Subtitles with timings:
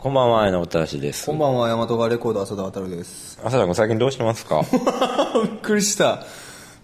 [0.00, 1.26] こんばんは、あの、おたらしです。
[1.26, 3.38] こんばんは、大和川レコード浅田渡です。
[3.44, 4.62] 朝田君最近どうしてますか？
[5.44, 6.24] びっくりした。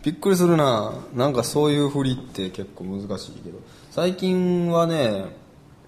[0.03, 0.93] びっくりするな。
[1.15, 3.59] なんかそういう振りって結構難しいけど。
[3.91, 5.25] 最近はね、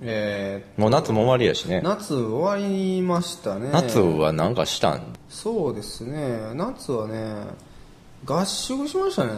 [0.00, 1.82] えもう夏も終わりやしねー、。
[1.82, 3.68] 夏終わりましたね。
[3.72, 5.02] 夏はなんかしたん？
[5.28, 6.52] そうですね。
[6.54, 7.34] 夏はね、
[8.24, 9.32] 合宿しましたね。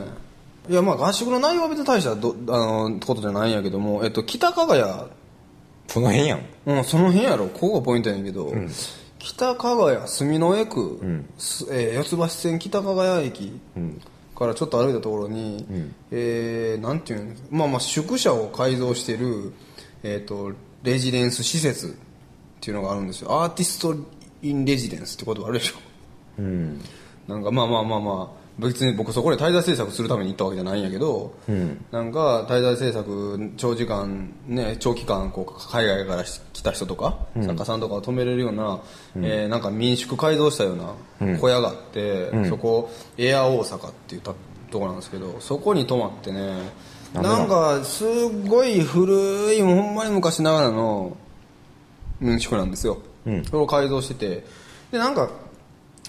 [0.69, 5.11] いや、まあ合宿の内容は別に大したどあのことじゃないんやけども、えっと、北加賀谷
[5.91, 6.41] その辺やん。
[6.67, 7.49] うん、その辺やろ。
[7.49, 8.53] ここがポイントやねんけど、
[9.19, 13.61] 北加賀谷住之江区、すえー四ツ橋線北加賀谷駅
[14.37, 15.67] からちょっと歩いたところに、
[16.13, 19.53] えーなんていうのまあまあ宿舎を改造してる、
[20.05, 20.53] えっ、と、
[20.85, 21.91] レジデンス施設っ
[22.61, 23.43] ていうのがあるんですよ。
[23.43, 23.97] アーティスト・
[24.43, 25.75] イン・レジデンスってことあるでしょ。
[26.39, 26.81] うん。
[27.27, 31.35] なんかまあまあまあまあ別に僕そこで滞在制作するために行ったわけじゃないんやけど、
[31.91, 38.81] なんか滞在制作長時間ね長期間こう海外から来た人とか、作家さんとかを泊めれるような、
[39.17, 44.35] えーなんか民宿改造したような小屋があって、そこエア大阪っていうた
[44.71, 46.71] とこなんですけどそこに泊まってね
[47.15, 51.17] なんかすごい古いほんまに昔ながらの
[52.21, 54.45] 民宿なんですよ、それを改造してて。
[54.93, 55.31] でなんか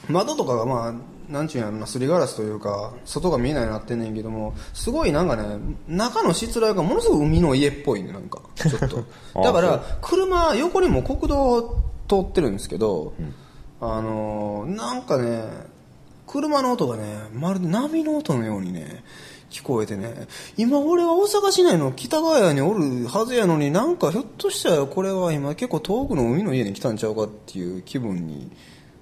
[0.10, 0.94] 窓とかがまあ
[1.32, 5.44] なんちゅうんやろなすりガラスというか外が見えないようになってんねんけどもすごいなんかね
[5.88, 8.42] 中のしつらいがものすごく海の家っぽいねなんか。
[8.56, 9.04] ちょっと。
[9.40, 11.62] あだから車横にも国道
[12.10, 13.14] 通ってるんですけど、
[13.80, 15.46] あのーなんかね
[16.28, 19.04] 車の音がねまるで波の音のようにね
[19.50, 20.28] 聞こえてね。
[20.58, 28.52] 今俺は大阪市内の北川谷におるはずやのになんかひょっとしたらこれは今結構遠くの海の家に来たんちゃうかっていう気分に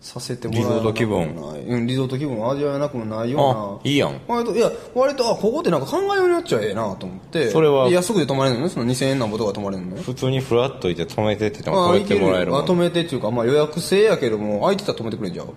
[0.02, 1.36] させてもらえリゾート気分。
[1.68, 3.60] うんリゾート気分を味わえなくもないような。
[3.76, 4.22] あいいやん。
[4.28, 7.50] 割といや割とあここってなんか考えようによっちゃええなと思って。
[7.50, 7.90] それは。
[7.90, 8.70] で安くで泊まれるのね？
[8.70, 9.96] その2000円なんぼとか泊まれるの？
[9.96, 15.48] ね普通にフラッといて止めてって言ってもあ止めてもらえるめてっていうか、まあ、予約制やけども空いてたら止めてくれんじゃう？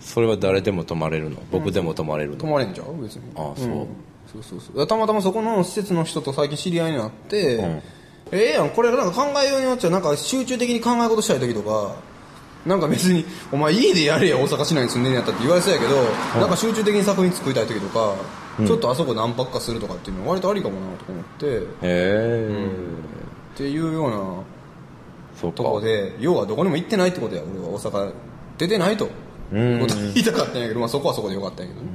[0.00, 1.36] それは誰でも泊まれるの？
[1.50, 2.36] 僕でも泊まれるの？
[2.36, 3.02] 泊まれんじゃう？
[3.02, 3.22] 別に。
[3.36, 3.68] あそう。
[3.68, 3.86] ん。
[4.32, 4.86] そうそうそう。
[4.86, 7.82] たまたまそこの施設の人と最近知り合いになって、ん。
[8.30, 11.96] ええやんこれなんか考えようによっちゃなんか集中的に考え事したい時とか
[12.68, 15.96] なんか別に「お前家でやれや大阪市内に住んでんやった」って言われそうやけど、
[16.38, 18.14] なんか集中的に作品作りたい時とか、
[18.66, 22.68] ちょっとあそこ何泊かするとかっていうのは割とありかもなとか思って、へえ、
[23.54, 27.68] っていうようなとこで要はどこにも行ってないってことや俺は。
[27.68, 28.12] 大阪
[28.58, 29.06] 出てないと。
[29.06, 31.86] うんこと言いたかったんやけど、まあ、そこはそこでよかったんやけど、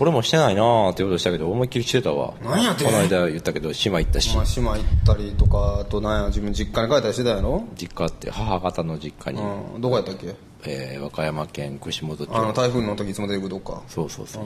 [0.00, 2.34] 俺もしてないなーってことしたけど思いっきりしてたわ。
[2.42, 2.84] なんやて。
[2.84, 4.34] この間言ったけど島行ったし。
[4.36, 7.64] まあ、島行ったりとかあとなんや自分実家に帰ったりしてたやろ？
[7.76, 9.80] 実家って母方の実家に、うん。
[9.80, 10.34] どこやったっけ？
[10.64, 12.36] えー和歌山県串本町。
[12.36, 13.82] あの台風の時いつも出てくるとこか。
[13.88, 14.42] そうそうそう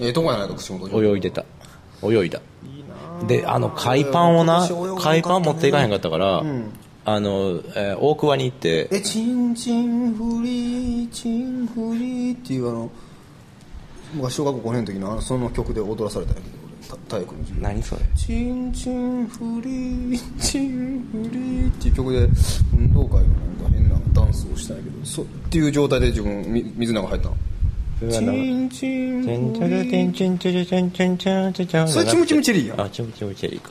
[0.00, 1.02] ええとこやないか串本町。
[1.02, 1.44] 泳いでた。
[2.02, 2.40] 泳いだ。
[3.28, 4.68] であの海パンをな
[4.98, 6.42] 海パン持っていかへんかったから、
[7.06, 12.90] あの、えー大桑に行ってえチンチンフリーチンフリーっていうあの
[14.14, 17.62] 僕は小学校5年の時のあのその曲で踊らされたんやけど体育の授業。
[17.62, 18.02] 何それ？
[18.16, 22.28] チンチンフリーチンフリーっていう曲で
[22.72, 27.36] 運動会のなんか変なダンスをしたんやけどそっていう状態で自分み水の中入ったの。
[28.00, 33.70] チンチンチンチンチンチンチンチンチンチンチンチンそれチムチムチェリーやんあチムチムチェリーか、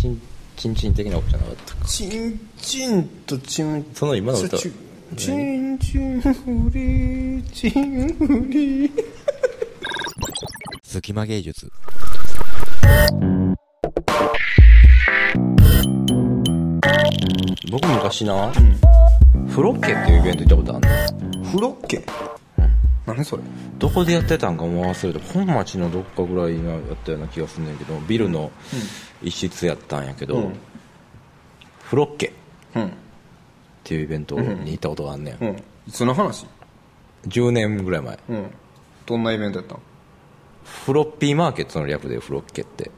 [0.00, 0.20] チン
[0.56, 1.74] チンチン的なことじゃなかった？
[1.74, 4.56] かチンチンとチンその今の歌。
[4.58, 4.72] チ
[5.16, 6.30] チンチンフ
[6.72, 8.90] リーチンフリー。
[10.82, 11.70] 隙間芸術。
[17.70, 18.52] 僕昔な、
[19.48, 22.04] フロッケっていうイベント行ったことあるのフロッケ？
[23.06, 23.42] 何それ？
[23.78, 28.50] どこでやってたんかもう忘れて本町のどっかぐらいがやったような気がするんだけどビルの
[29.22, 30.56] 一室やったんやけど、うん。
[31.82, 32.32] フロッケっ
[32.76, 32.92] うん。
[33.82, 35.62] ていうイベントに行ったことがあんねん、うん。
[35.86, 36.46] いつの話
[37.28, 38.18] ？10年ぐらい前。
[38.28, 38.50] うん。
[39.06, 39.78] どんなイベントやったん？
[40.64, 42.90] フロッピーマーケットの略でフロッケって。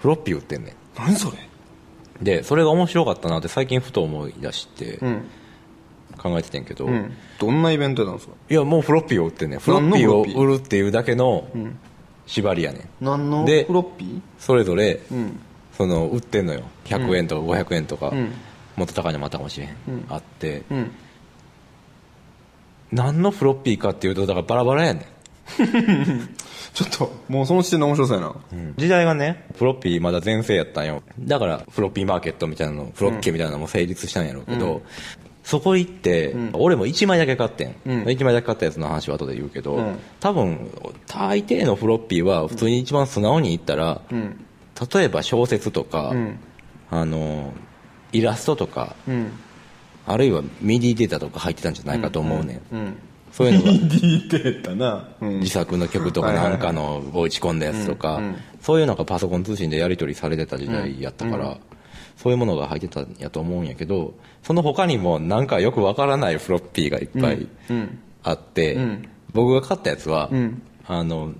[0.00, 1.36] フロッピー売ってんね何それ？
[1.36, 5.22] んでそれが面白かったなって最近ふと思い出してうん
[6.20, 7.12] 考えててんけど、うん。
[7.38, 8.34] どんなイベントやったんですか？
[8.50, 9.58] いやもうフロッピーを売ってんねん。
[9.60, 11.48] フロッピーを売るっていうだけの
[12.26, 12.88] 縛りやねん。
[13.00, 14.20] 何のでフロッピー？
[14.38, 15.40] それぞれ、うん。
[15.76, 16.62] その売ってんのよ。
[16.84, 18.32] 100円とか500円とか、ん。
[18.76, 19.74] もっと高いのもあったかもしれん、
[20.08, 20.62] あって。
[20.70, 20.90] うん。
[22.92, 25.04] 何のフロッピーかっていうとだからバラバラやねん。
[26.72, 28.34] ちょっともうその時点で面白そうやな。
[28.76, 31.02] 時代がねフロッピーまだ全盛やったんよ。
[31.18, 34.82] だからフロッピーマーケットみたいなのフロッケみたいなのも成立したんやろうけど、
[35.42, 38.02] そこ行って、俺も1枚だけ買ってん、うん。
[38.04, 39.98] 1枚だけ買ったやつの話は後で言うけど、うん。
[40.20, 40.70] 多分
[41.06, 44.44] 大抵のフロッピーは普通に一番素直に言ったら、うん。
[44.94, 46.38] 例えば小説とか、うん。
[46.90, 47.52] あの
[48.12, 49.32] イラストとかうん。
[50.06, 52.96] あるいはミディデータとか入ってたんじゃないかと思うねん、うん。
[53.32, 53.72] そういうのが。
[53.88, 55.40] D データな、うん。
[55.40, 58.20] 自作の曲とかなんかのを打ち込んだやつとか、
[58.60, 61.58] そういうのがパソコン通信でやり取りされてた時代やったから、
[62.22, 64.12] そういうものが入ってたんやと思うんやけど
[64.42, 67.48] その他にもなんかよくわからないフロッピーがいっぱい
[68.22, 68.78] あって、
[69.32, 70.30] 僕が買ったやつは、
[70.86, 71.32] あの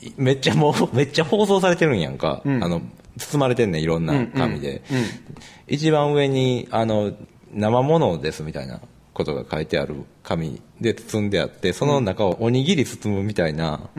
[0.00, 2.82] いめっちゃもう めっちゃ放送されてるんやんか、あの
[3.18, 4.82] 包まれてんねんいろんな紙で、
[5.66, 7.12] 一番上にあの
[7.52, 8.80] 生ものですみたいな
[9.14, 13.90] ことが書いてある紙で包んであってその中をおにぎり包むみたいな、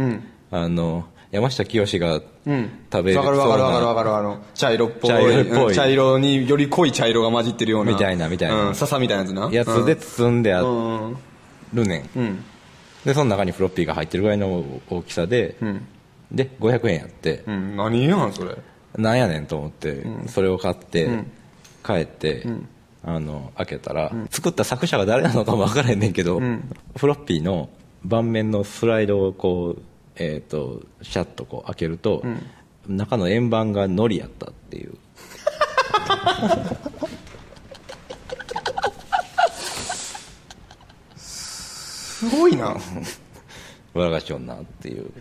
[0.51, 2.21] あの山下清が
[2.91, 4.15] 食べるわかるわかるわかるわそうなかる。
[4.15, 5.67] あの茶色っぽい茶色っぽい。
[5.67, 7.91] うん茶色により濃い茶色が混じってるような。
[7.91, 9.49] みたいなみたいなうん、笹みたいなやつな。
[9.51, 11.17] やつで包んであうんうん
[11.73, 12.43] るねん、うん。
[13.03, 15.55] でその中にフロッピーが入ってるぐらいの大きさで、
[16.31, 17.77] で500円やって、うん。
[17.77, 18.55] 何やんそれ。
[18.95, 21.09] なんやねんと思って、それを買って、
[21.83, 22.45] 帰って、
[23.03, 26.39] あの開けたら、作った作者が誰なのかも分からへんねんけど、
[26.95, 27.69] フロッピーの
[28.05, 29.81] 盤面のスライドをこう、
[30.15, 32.23] えー、とシャッとこう開けると、
[32.87, 34.93] 中の円盤がノリやったっていう。
[41.15, 42.75] すごいな。
[43.93, 45.11] 笑がしよんなっていう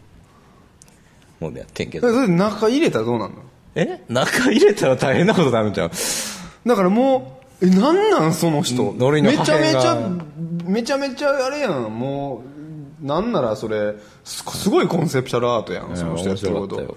[1.41, 3.43] もんでやってんけそどれ中入れたらどうなんの？
[3.75, 4.03] え？
[4.09, 5.91] 中入れたら大変なことになるんちゃう？
[6.67, 8.93] だからもうえなんなんその人？
[8.93, 9.97] めちゃめちゃ
[10.65, 11.99] めちゃめちゃあれやん。
[11.99, 12.52] もう
[13.03, 13.95] なんならそれ
[14.25, 16.97] すすごいコンセプチャルアートやんその人やってること。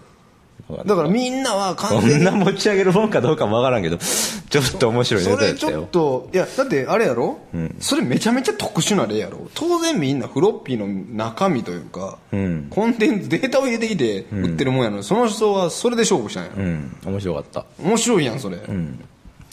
[0.86, 3.98] だからみんなはこ完全にんな持ち上げるもんかどうかもわからんけど
[4.50, 7.38] ちょっと面白いネそれちょっといやだってあれやろ、
[7.80, 9.48] それめちゃめちゃ特殊な例やろ？
[9.54, 12.68] 当然みんなフロッピーの中身というか、ん。
[12.70, 16.50] コンテンツデータを入れてきて売ってるもんやのに、その人はそれで勝負したんや。
[16.56, 16.98] ろ、うん。
[17.06, 17.66] 面白かった。
[17.84, 18.72] 面白いやんそれ、そ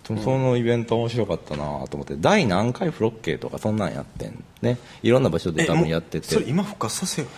[0.04, 4.78] そのイベント面白かったなと思って第何回フロッケーとかそんなんやってんね。
[5.02, 6.26] いろんな場所で多分やってて。
[6.26, 7.28] それ今復活させよ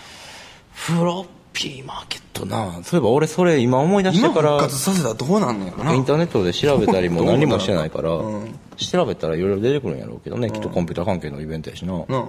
[0.73, 2.83] フロッピーマーケットな。
[2.83, 5.95] そういえば俺それ今思い出してから活させたらどうなんのやろな。
[5.95, 8.59] インターネットで調べたりも 何もしてないから、うん。
[8.77, 12.25] 調べたらいろいろ出てくるんやろうけどね、きっとコンピューター関係のイベントやしな、なあ、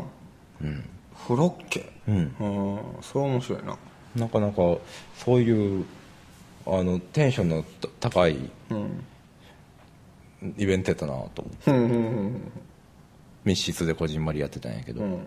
[1.28, 1.92] フロッケ？
[2.08, 2.36] うん。
[3.02, 3.78] それは面白いな。
[4.16, 4.56] なかなか
[5.18, 5.86] そういう
[6.68, 7.66] あのテンションの
[8.00, 8.38] 高い
[10.58, 11.72] イベントやったなと思って。
[11.72, 11.96] うんうんう
[12.28, 12.52] ん
[13.46, 15.20] 密室でこじんまりやってたんやけど、うん。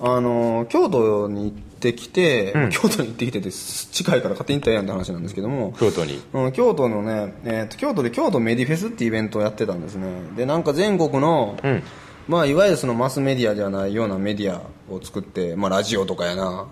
[0.00, 6.22] あの京都に行ってきて、京都に行ってきてて近いから勝手に行ったらええやんって話なんですけども、京都に。
[6.32, 10.06] うん、京都のね、えーと京都で京都メディフェスってイベントをやってたんですね。
[10.34, 11.82] でなんか全国の、ん。
[12.28, 14.60] まあ、いわゆるそのマスメディアじゃないようなメディア
[14.92, 16.68] を作って、まあ、ラジオとかやな。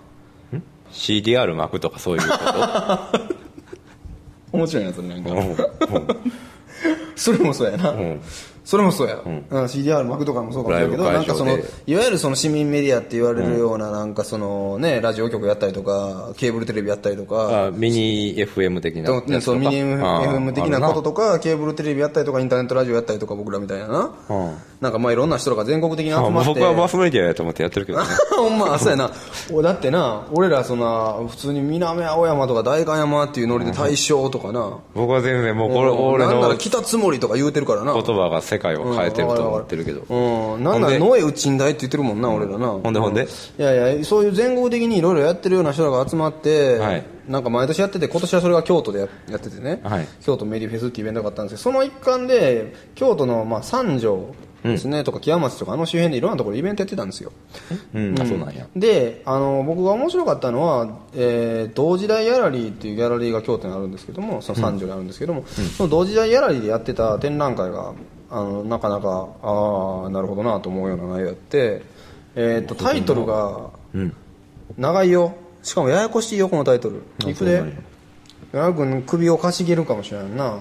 [0.91, 2.27] CDR 巻くとかそういうこ
[4.51, 5.43] 面白いなそれなんか、とうんう
[5.99, 6.07] ん。
[7.15, 8.21] それもそうやな、ん。
[8.67, 19.41] それもそうや、うん、CDR 巻くとかもそうかもしれないけどなんかそのいわゆるその市民メディアって言われるようななんかそのねラジオ局やったりとかケーブルテレビやったりとかあミニ FM 的なとやつとか？
[19.41, 26.39] そうミニ FM 的なことあとかケーブルテレビやったりとかインターネットラジオやったりとか僕らみたいなな、うんなんかまあいろんな人が全国的に集まって。
[26.39, 28.05] あ僕はマスメディアやと思ってやってるけどね。
[28.35, 29.11] ほんまそうやな。
[29.51, 37.93] おだってな俺らそんな普通に南青山とか代官山っていうノリで大正とかな、僕は全然もうこれ俺なんなのら北つもりとか言うてるからな。
[37.93, 42.67] 言葉が世界を変えてると思ってるけど、うん、なんなら野江内んだいって言ってるもんな、俺らな。
[42.67, 42.93] ほん。
[42.93, 43.27] でほんで？
[43.57, 47.03] いやいや、そういう全国的にいろいろやってるような人らが集まって、はい。
[47.27, 50.07] なんか毎年やってて、今年はそれが京都でややっててね、はい。
[50.21, 54.33] 京都メディフェスっていうイベントがあったんですけど、その一環で、京都のまあ三条
[54.67, 57.31] ですね、とか木屋町とかあの周辺でいろんなところでイベントやってたんですよ。
[57.93, 58.19] うん。
[58.19, 58.67] あそうなんや。
[58.75, 67.93] であの僕が面白かったのは、えー同時代ギャラリーっていうギャラリーが京都にあるんですけどもその三条にあるんですけども、その同時代ギャラリーでやってた展覧会が
[68.29, 71.81] あのなかなかああなるほどなと思うような内容やって、
[72.35, 74.13] えー、とタイトルがうん。
[74.77, 75.35] 長いよ。
[75.63, 77.03] しかもややこしいよこのタイトル。
[77.25, 77.63] いくで。
[78.53, 80.59] 矢くん首をかしげるかもしれんな、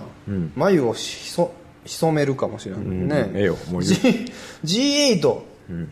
[0.57, 1.53] 眉をひそ
[1.87, 5.41] 潜めるかもしれんね、ええよもういい G- G8、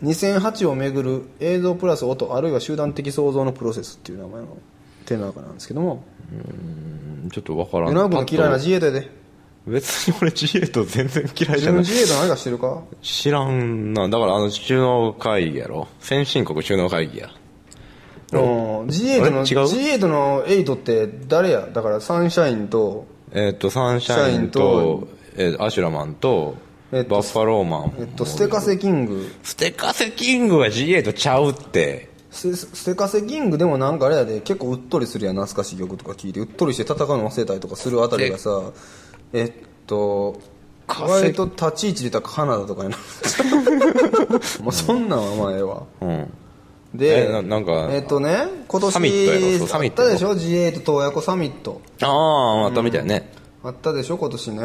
[0.03, 4.57] 2008をめぐる映像プラス音あるいは集団的創造のプロセスっていう名前の
[5.05, 6.03] 展覧会なんですけども。
[6.31, 6.35] う
[7.27, 7.97] んちょっとわからん。
[7.97, 9.01] 矢君の嫌いなパッ G8 やで。
[9.01, 9.07] と
[9.67, 11.83] 別に俺 G8 全然嫌いじ自分ゃない。
[11.83, 12.83] G8 何かしてるか？
[13.01, 14.07] 知らんな。
[14.07, 15.87] だからあの首脳会議やろ。
[15.99, 17.29] 先進国首脳会議や。
[18.33, 18.39] うん。
[18.85, 19.49] G8 のあれ？
[19.49, 19.57] 違う
[19.99, 21.67] ？G8 の8って誰や？
[21.73, 26.55] だからサンシャインとえっ、とサンシャインとえーアシュラマンと、
[26.91, 29.27] えっとバッファローマンえっとステカセキング。
[29.43, 32.09] ステカセキングは G8 ちゃうって。
[32.31, 34.41] スステカセキングでもなんかあれやで。
[34.41, 36.39] 結構うっとりするやん懐かしい曲とか聴いて。
[36.39, 38.61] うっとりして戦うの忘れたりとかするあたりがさ。
[39.33, 39.51] え
[39.87, 40.39] と
[40.87, 42.97] 稼割と立ち位置でたらカナダとかやな。
[44.61, 45.83] もうそんなんはまあええわ。
[46.01, 46.33] うん。
[46.93, 50.01] でえななんかえっとね今年サミットやろそうサミット。
[50.03, 51.81] あったでしょ G8 洞爺湖サミット。
[52.01, 53.31] あああったみたいね、
[53.63, 54.17] あったでしょ？
[54.17, 54.61] 今年ね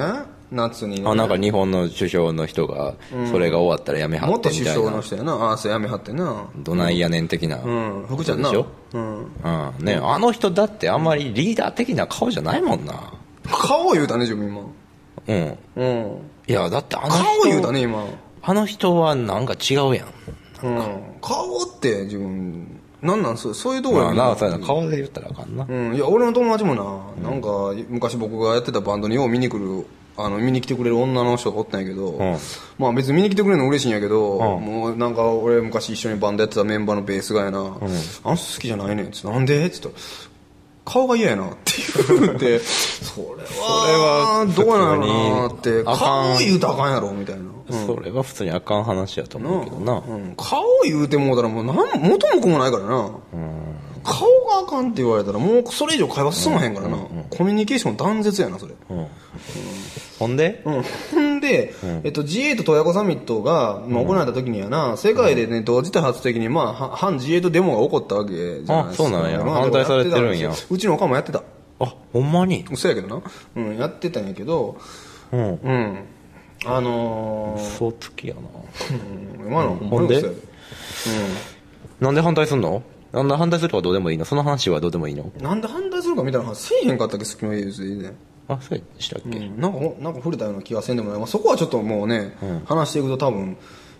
[0.50, 1.08] 夏にね。
[1.08, 2.94] あなんか日本の首相の人が
[3.30, 4.82] それが終わったらやめはっ元首てみたいな。
[4.82, 5.32] 相の人やな。
[5.34, 6.50] ああそうやめはってな。
[6.56, 7.62] どないやねん的な。
[7.62, 8.06] うん。
[8.08, 8.50] 福ちゃんな。
[8.50, 8.66] でしょ？
[8.92, 9.18] うん。
[9.18, 9.84] うん。
[9.84, 13.12] ねあの人だってあんまりリーダー的な顔じゃないもんな。
[13.46, 14.62] 顔言うたね自分今。
[15.28, 15.58] うん。
[15.76, 16.18] うん。
[16.46, 18.04] いやだってあの顔人言うたね今。
[18.42, 20.06] あの人はなんか違うやん。
[20.62, 21.00] うん。
[21.20, 23.38] 顔って自分なんなん？
[23.38, 24.66] そうそういうとこやまあなそうやな。
[24.66, 25.64] 顔で言ったらあかんな。
[25.66, 27.48] うん、いや俺の友達もな、なんか
[27.88, 29.86] 昔僕がやってたバンドによう見に来る
[30.24, 32.38] あの見に来てくれる女の人がおったんやけど、ん。
[32.78, 34.64] まあ別に見に来てくれるの嬉しいんやけど、うん。
[34.64, 39.94] もうなんか俺昔一緒にバンドやってたメンバーのベースがやな、あの人好きじゃないねんっつってなんでっつったら
[40.84, 41.72] 顔が嫌やなって
[42.18, 47.42] 言ってそれはどうなのなって顔言うたらあかんやろみたいな、
[47.86, 50.02] それは普通にあかん話やと思うけどな。
[50.06, 53.10] うん、顔言うてもうたらもうなん元も子もないからな、
[54.02, 56.96] 顔があかんって言われたらもうそれ以上会話進まへんからな、
[57.30, 59.06] コミュニケーション断絶やなそれ、うん。
[60.18, 60.62] ほんで？
[60.64, 68.78] うん、ほんで、えっと、G8 洞爺湖サミットが、まあ、行われた時にはな、世界でね、同時多発的に、まあ、は反 G8 デモが起こったわけじゃないですか。
[68.90, 69.42] あそうなんや。
[69.42, 70.52] まあ反対されてるんや。
[70.70, 71.42] うちのおかんもやってた。
[71.80, 72.66] あほんまに？
[72.70, 73.22] 嘘やけどな。
[73.56, 74.78] うん、やってたんやけど、
[75.32, 75.54] うん。
[75.54, 75.98] うん。
[76.66, 78.40] あのー、嘘つきやな。
[79.40, 80.18] うん、今のほんで？
[80.18, 80.32] 嘘や
[82.00, 82.82] なんで反対すんの？
[83.12, 84.24] なんで反対するとかどうでもいいの？
[84.24, 85.30] その話はどうでもいいの？
[85.34, 85.42] うん。
[85.42, 88.14] なんで反対するかみたいな話せえへんかったっけ、好きの家でね。
[88.48, 93.56] あそうでしたっけ、うん、なんかほなんか触れたような気がせんでもない、まあ、そこはちょっともうね、話していくと多分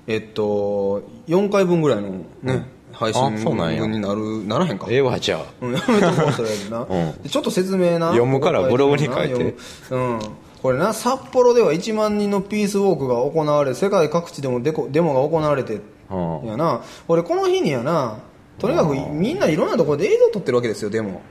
[0.06, 3.80] えっと4回分ぐらいのね、うなんや。
[3.82, 4.86] 分になるならへんか？
[4.90, 5.44] ええわじゃあ。
[5.60, 6.84] うん、やめとこうそれな、
[7.22, 8.08] でちょっと説明な。
[8.08, 9.54] 読むからブログに書いて。
[9.90, 10.20] うん。
[10.62, 16.46] これな札幌では1万人のピースウォークが行われ世界各地でもデコデモが行われてうん。
[16.46, 16.82] やな。
[17.08, 18.18] 俺この日にやな
[18.60, 21.22] とにかくみんないろんなところで映像撮ってるわけですよデモ。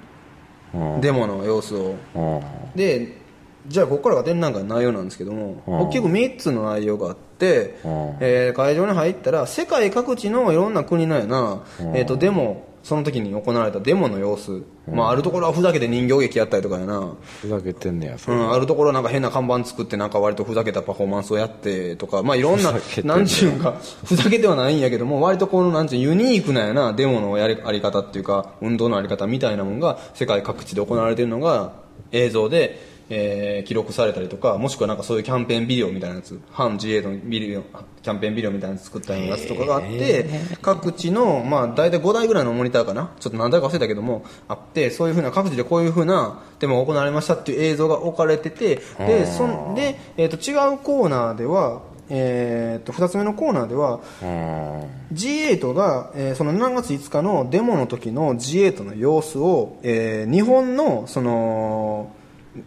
[0.74, 1.02] うん。
[1.02, 1.96] デモの様子を。
[2.16, 2.42] うん。
[2.76, 3.20] で
[3.68, 5.80] じゃあここからが展覧会の内容なんですけども、うん。
[5.82, 8.18] 大きく3つの内容があって、うん。
[8.20, 23.74] えー会場に入ったら世界各地のいろんな国のやな、えー、とデモその時に行われたデモの様子、まあ、あるところはふざけて人形劇やったりとかやな、ふざけてんねやそうれ、ん、あるところはなんか変な看板作ってなんか割とふざけたパフォーマンスをやってとか、まあ、いろんなふざけてんねなんちゅうんか
[24.06, 31.74] ふざけてはないんやけども割とこのなんちゅうユニークなやなデモのやりあり方っていうか運動のあり方みたいなものが世界各地で行われているのが
[32.12, 37.62] 映像で、えー記録されたりとかもしくはなんかそういうキャンペーンビデオみたいなやつ反 GA のビデオ
[38.02, 40.26] キャンペーンビデオみたいなやつ作ったようなやつとかがあって
[40.62, 43.12] 各地の、まあ、大体5台ぐらいのモニターかな？
[43.20, 55.16] ちょっと何台か忘れたけどもあってそういうふうな各地でこういうふうなデモが行われましたっていう映像が置かれててでそんで、えー、と違うコーナーではえー、と2つ目のコーナーではうん。
[55.16, 62.12] G8 が、えーその7月5日のデモの時の G8 の様子を、えー日本のその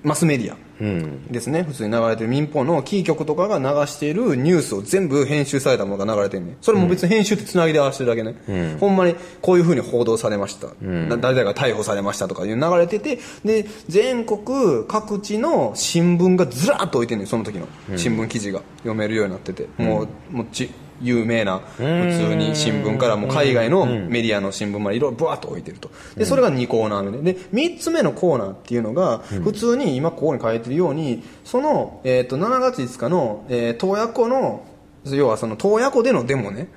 [0.03, 1.27] マスメディアうん。
[1.29, 1.63] ですね。
[1.63, 17.69] 普通に流れてる民放のキー局とかが流しているニュースを全部編集されたものが流れてるねそれも別に編集ってつなぎで合わせてるだけね、ほんまにこういうふうに報道されました、な誰々が逮捕されましたとかいう流れててで全国各地の新聞がずらっと置いてんねんその時の。
[17.97, 20.71] 新聞記事が読めるようになってて、もうもうち
[21.03, 25.91] 有名な普通に新聞からもう海外のメディアの新聞までいろいろブワッと置いてると。
[26.17, 27.33] でそれが2コーナー目で。
[27.35, 34.65] で3つ目のコーナーっていうのが普通に今ここに書いてるようにその、えー、と7月5日の、えー洞爺湖の
[35.07, 36.69] 要はその洞爺湖でのデモね、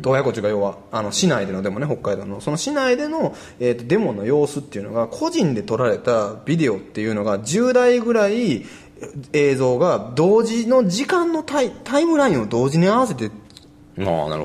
[0.00, 2.40] 洞爺湖というか要はあの市内でのデモね北海道の。
[2.40, 8.64] その市内での、えー、とデモの様子っていうのが個人で撮られたビデオっていうのが10台ぐらい
[9.32, 13.30] 映像が同時の時間のタイタイムラインを同時に合わせて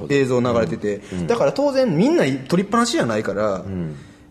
[0.09, 3.65] 映像流れてて、だから当然みんな撮りっぱなしじゃないから、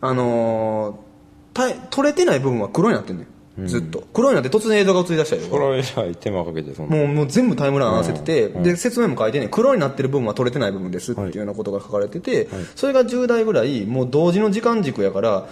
[0.01, 1.09] あのー
[1.55, 3.67] た撮れてない部分は黒になってんねん。
[3.67, 4.07] ずっと。
[4.13, 15.49] 黒になって突然映像が映り出したりとかこれじゃあ手間かけてそもうもう全部タイムライン合わせてて、で説明も書いてね黒になってる部分は取れてない部分ですっていうようなことが書かれてて、それが10台ぐらいもう同時の時間軸やから、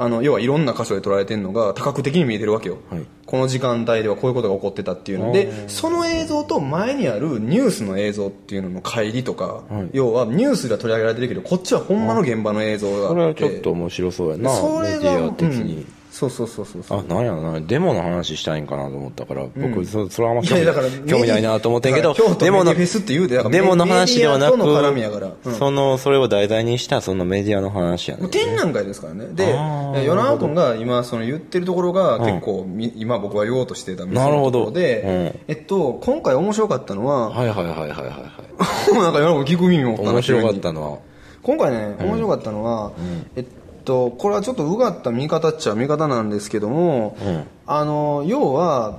[0.00, 3.02] あの要はいろんな箇所で撮られてるのが多角的に見えてるわけよ、はい。
[3.26, 5.30] この時間帯ではこういうことが起こってたっていうの。
[5.30, 13.08] でその映像と前にあるニュースの映像っていうのの乖離とか、要はニュースでは取り上げられてるけどこっちはほんまの現場の映像があって。
[13.08, 14.50] これはちょっと面白そうやな。
[14.50, 15.84] それがメディア的に、そう
[16.28, 17.60] そうそうそうそうあなんやろな。
[17.60, 24.58] デモの話したいんかなと思ったから、僕そそれはあんまい興味やだから 興味ないなと思ってんけどデモのフェスって言うてだからデモの話ではなく
[25.56, 28.30] そのそれを題材にしたそのメディアの話やねん。
[28.30, 29.28] 展覧会ですからね。
[29.32, 35.02] で与那君が今その言ってるところが結構み、今僕が言おうとしてた店のところで、
[35.48, 38.04] えっと、今回面白かったのははいはいはいはいはいは
[38.90, 38.92] い。
[38.92, 40.98] なんか与那君聞く耳持ったな面白かったのは。
[41.42, 42.92] 今回ね面白かったのは、
[43.34, 43.44] えっ
[43.84, 47.44] とこれはちょっとうがった見方っちゃ見方なんですけども、うん。
[47.66, 48.98] あの要は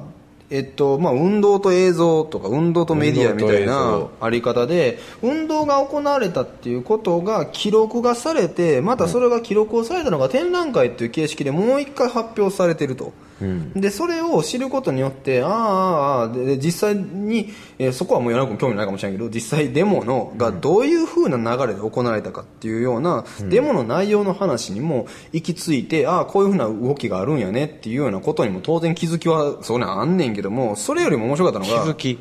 [0.51, 4.11] えっとまあ、運動と映像とか運動とメディアみたいな像。
[4.19, 13.71] あり方で運動が行われたっていうことが記録がされてまたそれが記録をされたのが展覧会っていう形式でもう一回発表されてると、うん。
[13.73, 32.19] でそれを知ることによってああああでで実際に、えーそこはもう柳君興味ないかもしれないけど実際デモのがどういう風な流れで行われたかっていうような、デモの内容の話にも行き着いてああこういう風な動きがあるんやねっていうようなことにも当然気づきはそうねあんねんけどもそれよりも面白かったの気がづき。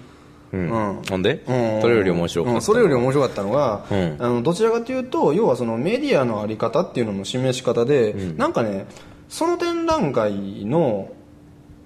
[0.53, 0.65] うん、う
[1.01, 1.03] ん。
[1.09, 1.81] ほんで、うん。
[1.81, 2.63] それより面白かった、うん。
[2.63, 4.17] それより面白かったのが、うん。
[4.19, 8.87] あのどちらかというと要はそのメディアのあり方っていうのの示し方で、なんかね
[9.31, 11.11] その展覧会の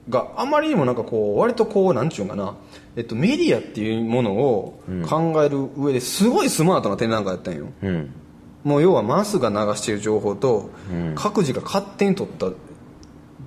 [0.08, 2.56] があまりにもなんかこう割とこうなんちゅうんかな、
[2.96, 7.68] えっと、メディアっていうものを考える上ですごいスマートな展覧会やったんよ。
[7.82, 8.10] うん。
[8.64, 11.14] もう要はマスが流している情報と、うん。
[11.14, 12.50] 各自が勝手に撮った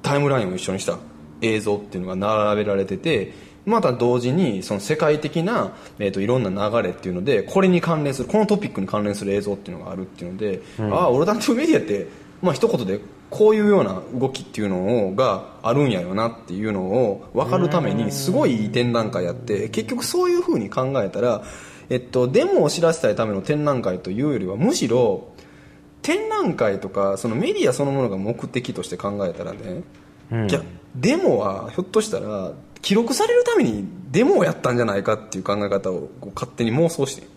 [0.04, 1.00] タイムラインを一緒にした
[1.42, 3.34] 映像っていうのが並べられてて
[3.66, 12.08] また同時にその世界的な、えー、といろんな流れっていうのでこれに関連するこのトピックに関連する映像っていうのがあるっていうので、ああオルタナティブメディアって
[12.42, 21.44] まあ一言でこういうような動きっていうのをがあるんやよなっていうのを分かるためにすごいいい展覧会やって結局そういうふうに考えたら、
[21.90, 25.28] えっと、デモを知らせたいための展覧会というよりはむしろ
[26.02, 29.84] 展覧会とかそのメディアそのものが目的として考えたらね、
[30.32, 30.50] うん。
[30.50, 30.62] いや
[30.96, 37.28] デモはひょっとしたら記録されるためにデモをやったんじゃないかっていう考え方を勝手に妄想して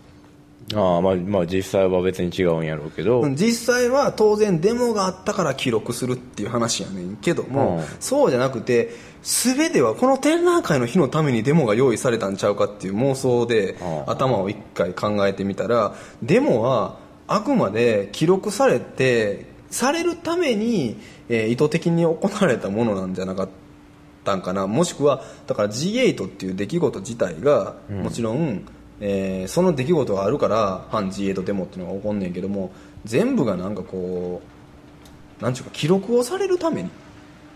[0.75, 7.83] ああまあまあ実際は別に違うんやろうけど、うん実際は当然デモがあったから記録するっていう話やねんけども、うん。
[7.99, 8.91] そうじゃなくて
[9.23, 20.97] 全てはこの展覧会の日のためにデモが用意されたんちゃうかっていう妄想でうん頭を一回考えてみたらデモはあくまで記録されてされるために、
[21.29, 23.49] えー意図的に行われたものなんじゃなかっ
[24.25, 24.67] たんかな。
[24.67, 28.63] もしくはだから G8 っていう出来事自体が、もちろん、
[29.01, 32.71] えーその出来事があるから反 G8 デモっていうのが起こんねんけども
[33.03, 34.41] 全部がなんかこ
[35.39, 36.89] うなんちゅうか記録をされるために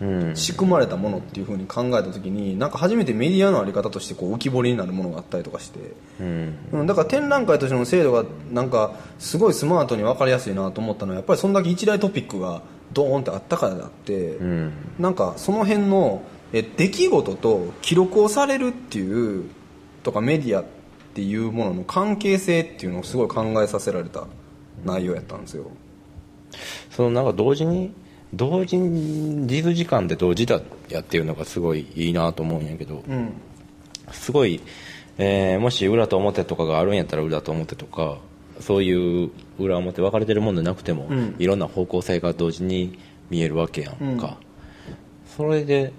[0.00, 0.36] うん。
[0.36, 5.78] 仕組まれたものっていうふうに考えた時になんか初めてメディアのあり方としてこう浮き彫りになるものがあったりとかして、
[6.20, 6.58] うん。
[6.72, 14.72] うん、だから展覧会としての制度がなんかすごいスマートに分かりやすいなと思ったのはやっぱりそんだけ一大トピックがドーンってあったからであって、うん。
[14.98, 19.50] なんかその辺のえ出来事と記録をされるっていう
[20.02, 20.75] とかメディアって
[21.22, 24.26] いうものの関係性っていうのをすごい考えさせられた
[24.84, 25.70] 内容やったんですよ。
[26.90, 27.92] そのなんか同時に
[28.34, 33.32] 同時に実時間で同時だやっていうのがすごいいいなと思うんやけど、うん。
[34.12, 34.60] すごい、
[35.18, 38.18] えーもし裏と表とかがあるんやったら裏と表とか
[38.60, 41.34] そういう裏表分かれてるもんじゃなくても、うん。
[41.38, 42.98] いろんな方向性が同時に
[43.30, 44.38] 見えるわけやんか、
[45.36, 45.92] それで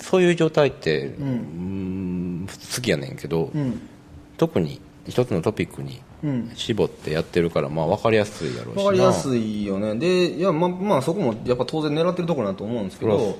[0.00, 3.80] そういう状態って、うーん好きやねんけど、うん
[4.36, 6.52] 特に一つのトピックにうん。
[6.54, 8.82] 絞ってやってるから、まあ分かりやすいやろうしな。
[8.82, 9.94] 分かりやすいよね。
[9.96, 13.38] でいやままあそこもやっぱ当然狙ってるところだと思うんですけど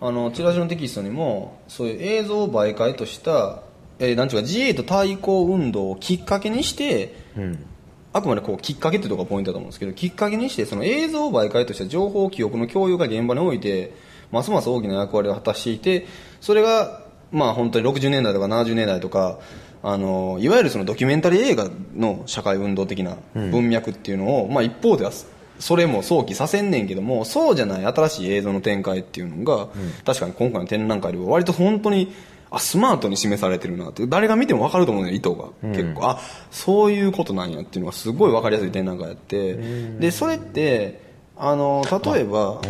[0.00, 3.62] あのチラシのテキストにもそういう映像を媒介とした、
[3.98, 7.64] えーなんていうか G8 対抗運動をきっかけにしてうん。
[8.12, 13.94] あくまでこうきっかけっていうところがポイントだと思うんですけどきっかけにしてその映像を媒介とした情報記憶の共有が現場において
[14.32, 16.06] ますます大きな役割を果たしていて
[16.40, 19.38] それがまあ本当に60年代とか70年代とか
[19.82, 25.12] あのいわゆるそのドキュメンタリー映画の社会運動的な文脈っていうのを、まあ、一方では
[25.58, 29.68] それも想起させんねんけどもそうじゃない新しい映像の展開っていうのが、
[30.04, 32.12] 確かに今回の展覧会では割と本当に
[32.50, 39.54] あスマートに示されてるなって誰が見ても分かると思うのよ意図が、結構あそういうことなんやっていうのがすごい分かりやすい展覧会やって、
[39.98, 41.00] でそれって
[41.36, 42.60] あの例えば、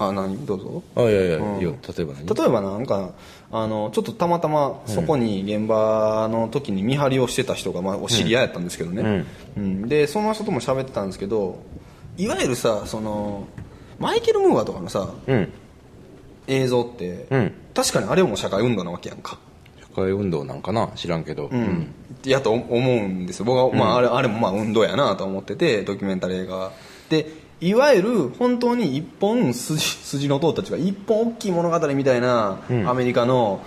[0.00, 0.46] あ何？
[0.46, 0.82] どうぞ。
[0.96, 1.76] あいやいや、うんいいよ。
[1.96, 2.26] 例えば何？
[2.26, 3.12] 例えばなんか
[3.52, 9.88] あのちょっとたまたまそこに現場の時に見張りをしてた人が、まあ、お知り合いやったんですけどね、うん。
[9.88, 11.62] でその人とも喋ってたんですけど
[12.16, 13.46] いわゆるさその
[13.98, 15.52] マイケル・ムーアとかのさうん。
[16.46, 17.52] 映像って、うん。
[17.74, 19.38] 確かにあれも社会運動なわけやんか、
[19.94, 20.88] 社会運動なんかな？
[20.96, 21.94] 知らんけど、うん。
[22.24, 23.44] やと思うんですよ。
[23.44, 26.72] 僕は、まあ、あれあれもまあ運動やなと思っててドキュメンタリー映画
[27.08, 27.26] で
[27.60, 33.60] いわゆる本当に一本筋筋の通ったというか一本大きい物語みたいな、アメリカの、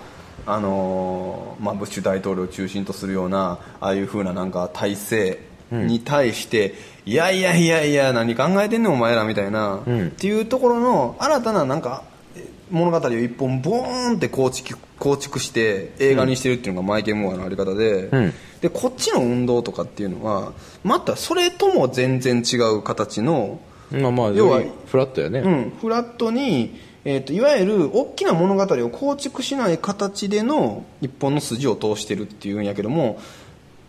[0.46, 5.40] あのーまあ、ブッシュ大統領を中心とするようなああいう風ななんか体制
[5.72, 6.74] に対して、
[7.06, 10.08] いやいやいやいや何考えてんねんお前らみたいな、ん。
[10.08, 12.04] っていうところの新たななんか
[12.36, 18.34] え物語を一本ボーンって構築構築して映画にしてるっていうのがマイケル・モアのあり方で、うん。
[18.62, 20.54] でこっちの運動とかっていうのは
[20.84, 23.60] またそれとも全然違う形の
[23.94, 33.20] まあまあ要はフラットやね、うん、フラットに、えー、といわゆる大きな物語を構築しない形での一本の筋を通してるっていうんやけども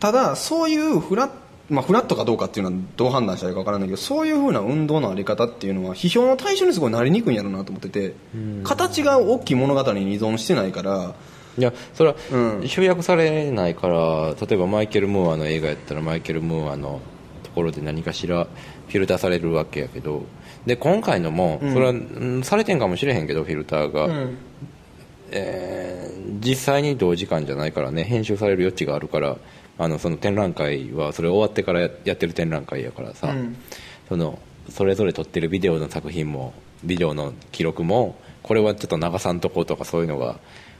[0.00, 1.30] ただそういうフラッ
[1.70, 8.14] まあ、フラットかどうかっていうのはどう判断したらいいか分からないけどそういうふうな運動のあり方っていうのは批評の対象にすごいなりにくいんやろうなと思ってて
[8.64, 11.14] 形が大きい物語に依存してないから。
[11.56, 12.68] いやそれはうん。
[12.68, 17.00] 集約されないから例えばマイケル・ムーアの映画やったらマイケル・ムーアの
[17.44, 18.48] ところで何かしら
[18.88, 20.24] フィルターされるわけやけど。
[20.66, 24.38] で今回のもそれは、うんされてんかもしれへんけどフィルターが、うん。
[25.30, 29.36] えー実際に同時間じゃないからね編集される余地があるから
[29.78, 33.56] あのその展覧会はそれ終わってからややってる展覧会やからさ、うん。
[34.08, 40.38] そのそれぞれ撮ってるビデオの作品もビデオの記録もこれはちょっと流さんとことかそういうのが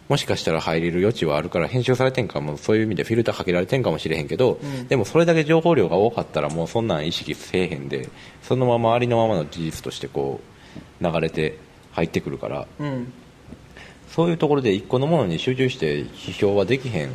[0.08, 8.08] もしかしたら入れる余地はあるから編集されてんかもそういう意味でフィルターかけられてんかもしれへんけど、でもそれだけ情報量が多かったらもうそんなん意識せえへんで
[8.42, 10.40] そのままありのままの事実としてこ
[11.00, 11.58] う流れて
[11.92, 12.66] 入ってくるから。
[12.78, 13.12] うん。
[14.08, 17.10] そういうところで一個のものに集中して批評はできへん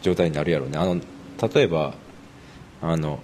[0.00, 0.78] 状態になるやろうね。
[0.78, 0.98] あの
[1.54, 1.92] 例えば
[2.80, 3.20] あの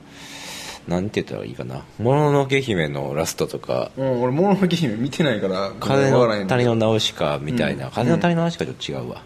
[0.88, 3.90] なんて言ったらいいかな「もののけ姫」のラストとか。
[3.96, 7.76] うん、俺、もののけ姫見てないから、「風の谷のナウシカ」みたい。
[7.76, 9.22] な「風の谷のナウシカ」と違うわ、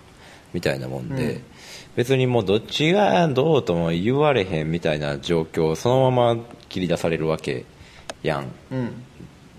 [0.52, 1.40] みたいなもんで、
[1.94, 7.64] 別にもうどっちがどうとも言われへんみたいな状況をそのまま切り出されるわけ
[8.24, 8.46] やん。
[8.72, 8.90] うん。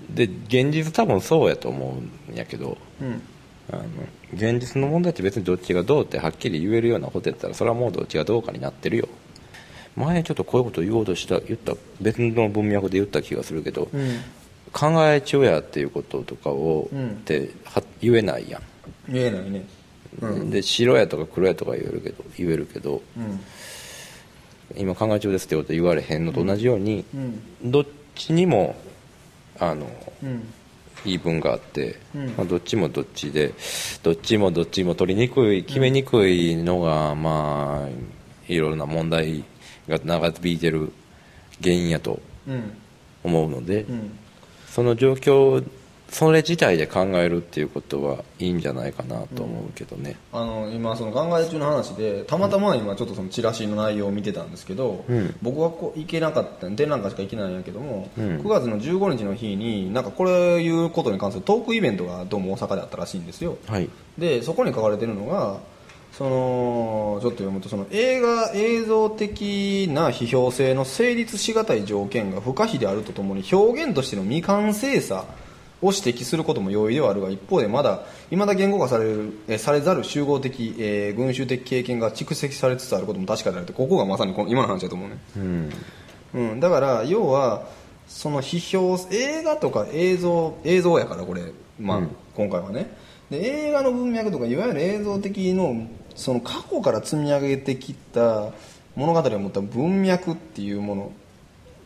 [0.09, 1.97] で現実多分そうやと思
[2.29, 2.77] うんやけど。
[3.01, 3.21] うん。
[3.71, 3.83] あの
[4.33, 9.07] 現実の問題って別にどっちがどうってはっきり言えるようなことやったらそれはもうどっちがどうかになってるよ
[9.95, 14.19] 前ちょっとこういうこと言おうとした言った別の文脈で言った気がするけど、うん。
[14.71, 18.61] 考え中やっていうこととかを、うんっては言えないやん、
[19.07, 19.65] 見えないね。
[20.21, 20.49] うん。
[20.49, 23.39] で白やとか黒やとか言えるけど言えるけどうん。
[24.75, 27.71] 今考え中ですってこと言われへんのと同じように、うん。
[27.71, 28.75] どっちにも
[29.59, 29.87] あの
[30.23, 30.53] うん。
[31.05, 33.53] 言い分があって、うんまあ、どっちもどっちで
[34.03, 37.89] どっちもどっちも取りにくい決めにくいのが、まあ
[38.47, 39.43] いろいろな問題
[39.87, 40.91] が長引いてる
[41.61, 42.73] 原因やとうん。
[43.23, 44.17] 思うので、うん。
[44.67, 45.63] その状況
[46.13, 55.35] それ自体で考えるっていうことはいいんじゃないかなと思うけどね、あの今その考え中の話でたまたま今ちょっとそのチラシの内容を見てたんですけど、うん。
[55.41, 58.25] 僕はこう行けなかった展覧会しか行けないんやけども、うん。
[58.41, 63.57] 9月の15日の日になんかこれいうことに関するトークイベントがどうも大阪であったらしいんですよ。
[63.65, 63.89] はい。
[64.17, 65.57] でそこに書かれてるのが
[66.17, 75.25] そのちょっと読むとその映画映像的な批評性の成立しがたい条件が不可避であるとともに表現としての未完成さ
[75.81, 85.17] を指摘することも容易ではあるが一方でまだ未だ言語化されるえされざる集合的、えー群衆的経験が蓄積されつつあることも確かであるってここがまさにこの今の話だと思うね。
[85.35, 85.69] うん
[86.35, 87.67] うん、だから要は
[88.07, 91.41] その批評映画とか映像映像やからこれ、
[91.79, 92.15] まあうん。
[92.35, 92.95] 今回はね。
[93.29, 98.51] で映画の文脈とかいわゆる映像的のその過去から積み上げてきた
[98.95, 101.11] 物語を持った文脈っていうもの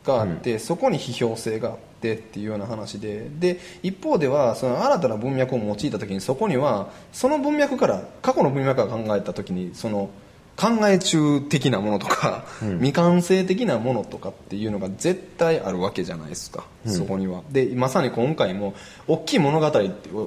[0.04, 10.10] があって、そこに批評性があってっていうような話でで一方ではその新たな文脈を用いた時にそこにはその文脈から過去の文脈から考えた時にその
[10.58, 12.44] 考え中的なものとか、
[12.80, 17.44] 未完成的なものとかっていうのが絶対あるわけじゃないですか、そこには。
[17.52, 18.74] でまさに今回も
[19.08, 19.72] 大きい物語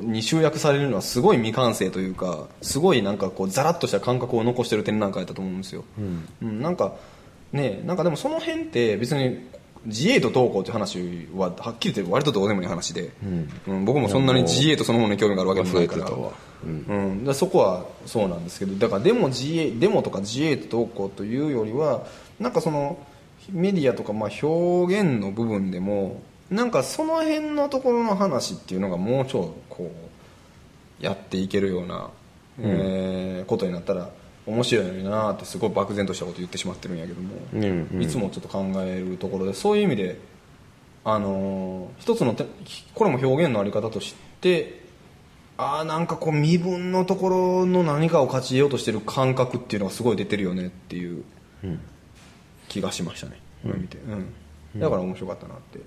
[0.02, 5.84] に集約されるのはすごい未完成というかすごいなんかこうザラッとした感覚を残してる展覧会だと思うんですよ、
[6.42, 6.62] うん。
[6.62, 6.94] なんか
[7.52, 9.48] ねなんかでもその辺って別に
[9.86, 13.12] 自衛と投稿っていう話ははっきり言って割とどうでもいい話で、
[13.66, 13.84] うん。
[13.84, 16.10] 僕もそんなに自衛とそのものに興味があるわけでもないから。
[16.64, 17.18] うん。
[17.18, 18.74] だからそこはそうなんですけど。
[18.74, 22.06] だからデモ自衛デモとか自衛投稿というよりは
[22.38, 22.98] なんかその
[23.50, 29.90] メディアとかまあ表現の部分でもなんかその辺のところの話っていうのがもうちょいこ
[31.00, 32.10] うやっていけるような、
[32.58, 34.10] えーことになったら
[34.46, 38.02] 面白いのになってすごい漠然としたこと言ってしまってるんやけども、うんうん。
[38.02, 40.18] いつもちょっと考えるところでそういう意味で
[41.04, 42.46] あのー一つのて
[42.94, 44.80] これも表現のあり方として
[45.56, 51.22] ああなんかこう身分のところの何かを勝ち得ようとしてる感覚っていうのがすごい出てるよねっていう
[52.68, 55.80] 気がしましたね、これ見て、うん、だから面白かったなって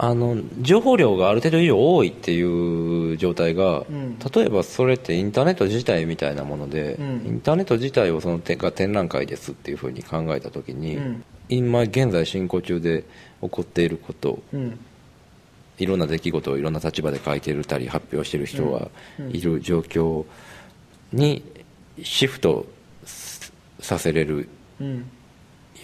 [0.00, 4.16] あの情報量がある程度以上多いっていう状態が、ん。
[4.18, 7.06] 例えばそれってインターネット自体みたいなもので、うん。
[7.26, 11.24] インターネット自体をそのてが展覧会ですっていうふうに考えた時に、うん。
[11.48, 13.04] 今現在進行中で
[13.42, 14.78] 起こっていることうん。
[15.78, 18.88] いろんな出来事をいろんな立場で書いてるたり発表してる人が
[19.32, 20.24] いる状況
[21.12, 21.42] に
[22.02, 22.66] シフト
[23.80, 24.48] させれる
[24.80, 25.10] うん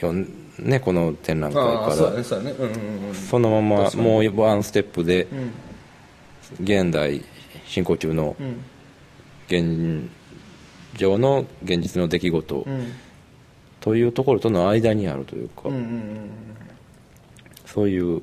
[0.06, 0.12] よ
[0.58, 2.24] ねこの展覧会から。
[2.24, 5.52] そのままもうワンステップでうん。
[6.62, 7.24] 現代
[7.66, 8.60] 進行中のうん。
[9.46, 10.08] 現
[10.96, 12.92] 状の現実の出来事うん。
[13.80, 15.64] というところとの間にあるというか、
[17.66, 18.22] そういう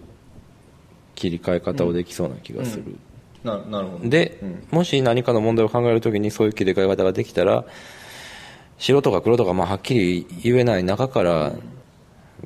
[1.13, 2.95] 切り替え方をできそうな気がする、
[3.43, 4.09] ななるほど。
[4.09, 4.67] で、うん。
[4.71, 7.65] もし何かの問題を考えるときにそういう切り替え方ができたら
[8.79, 11.53] 白とか黒とかまあはっきり言えない中から、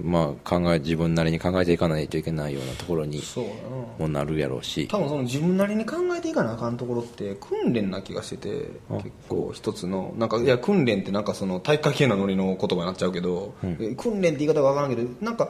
[0.01, 3.21] まあ、考え自分なりに考えていかないといけないようなところに
[3.97, 4.87] もなるやろうし。
[4.87, 8.95] 多分その自分なりに考えていかなあかんところって訓練な気がしててあ。
[8.95, 15.49] 結構一つのなんかいや訓練ってなんかその体育会系なノリの言葉になっちゃうけど、え訓練って言い方が分からんけどなんか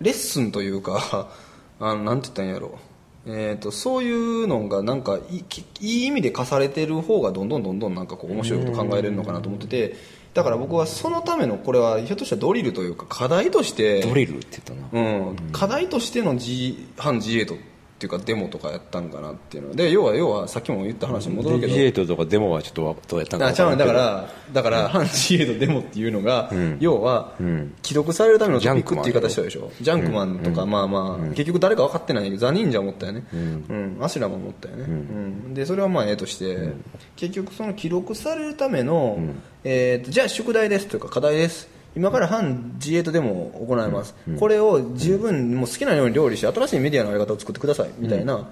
[0.00, 1.28] レッスンというか
[1.80, 2.78] あのなんて言ったんやろ。
[3.26, 5.44] えー、とそういうのがなんかいい
[5.80, 9.94] いい意味で課されてる方がどんどんどんどんなんかこう面白いこと考えれるのかなと思ってて
[10.32, 17.58] だから僕はそのためのこれはひょっとしたらドリルというか課題としてドリルって言ったな、うん、課題としての、G、反 G8 っ
[18.00, 26.78] ていうかデモとかやったんかなっていうので要は要はさっきも言った話に戻るけど、G8 とかデモはちょっとわどうやったんからんけどからだから反 G8 デモっていうのが、ん。
[26.80, 27.74] 要は、ん。
[27.82, 33.98] 記録されるためのトピックっていう言い方ジしたでしょジャンクマンとか、まあまあ、結局誰か分かってないけどザ・忍者持ったよね、うん。
[34.00, 35.54] アシュラも持ったよね、うん。
[35.54, 36.72] でそれはまあええとして、
[37.16, 39.18] 結局その記録されるための、
[39.64, 48.48] えーとじゃあ宿題ですというか課題です今から反 G8 デモを行います、これを十分もう好きなように料理して新しいメディアのやり方を作ってくださいみたいな、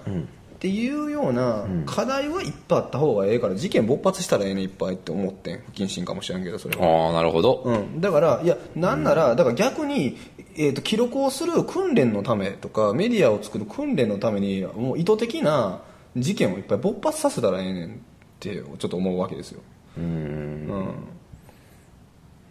[0.58, 6.84] っていうような課題はいっぱいあった方がええから事件勃発したらええねいっぱいって思ってん不謹慎かもしれんけどそれは。
[6.84, 10.16] ああなるほど、うん、だから、いや、なんなら、だから逆に、
[10.56, 15.80] えー、と記録をする訓練のためとか、メディアを作る訓練のために、もう意図的な
[16.16, 17.92] 事件をいっぱい勃発させたらええねんっ
[18.40, 19.60] て、ちょっと思うわけですよ。
[19.96, 20.68] うーん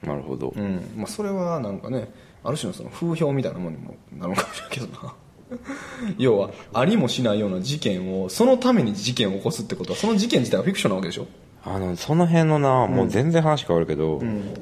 [0.03, 0.63] なるほど、うん。
[0.63, 0.81] うん。
[0.95, 2.11] まあ、それはなんかね、
[2.43, 5.13] ある種のその風評みたいなものにもなるのかもしれんけどな。
[6.17, 11.27] 要は、ありもしないような事件を、そのために事件を起こすってことは、その事件自体はフィクションなわけでしょ？
[11.63, 14.21] あのその辺のな、もう全然話変わるけど、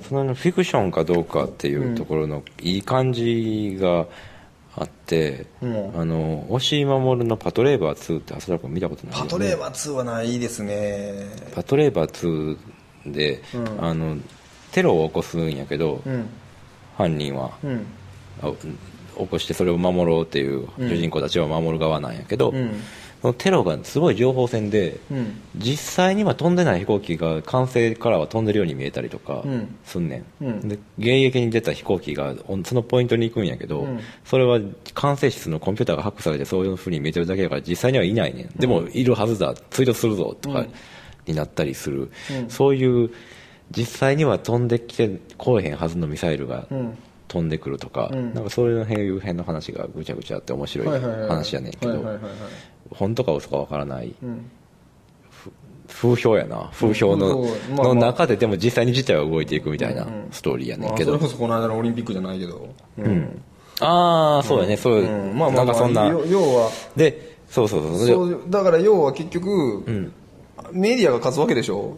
[0.10, 4.08] そのフィクションかどうかっていうところのいい感じが
[4.76, 11.28] あって、うんあの押井守の「パトレーバー2」って浅田君見たことないよ、ね、パトレーバー2はないですね。
[11.54, 12.58] パトレーバー
[13.06, 14.17] 2で、うんあの
[14.76, 16.28] テロを起こすんやけど、うん。
[16.98, 17.86] 犯人は、うん。
[18.42, 18.52] あ
[19.18, 22.82] 起こしてそれを守ろうっていう主人公たちを守る側なんやけど、うん。
[23.22, 25.40] そのテロがすごい情報戦で、うん。
[25.56, 29.76] 実際には飛んでない飛行機が完成からは飛んでるように見えたりとかうん。
[29.86, 30.68] すんねん、うん。
[30.68, 34.02] で迎撃に出た飛行機がおそのポイントに行くんやけど、うん。
[34.26, 34.60] それは
[34.94, 38.50] 管制室のコンピューターがハックされてそういうふうに見えてるだけだから実際にはいないねん。
[38.60, 39.54] でもいるはずだ。
[39.70, 40.66] 追突するぞとか
[41.26, 42.50] になったりする、うん。
[42.50, 43.12] そういう
[43.71, 46.97] 実際には飛んできてこえへんはずのミサイルがうん。
[47.28, 48.34] 飛んでくるとか、うん。
[48.34, 52.19] なんかそういう辺辺の話がぐちゃぐちゃあって面白い話やねんけど、
[52.91, 54.49] 本当か嘘かわからないうん。
[55.88, 56.69] 風評やな。
[56.73, 57.88] 風評の,、まあまあ。
[57.88, 62.69] の中ででも実際に自体は動いていくみたいなストーリーやねまあ、んけど、それこそこの間のオリンピックじゃないけど。
[62.97, 63.41] うん。
[63.82, 65.38] ああそうやね、そう、うん。
[65.38, 66.06] まあまあ、まあ、なんかそんな。
[66.08, 68.08] 要要は、でそうそうそう。
[68.08, 70.12] そうだから要は結局、
[70.71, 71.97] メディアが勝つわけでしょ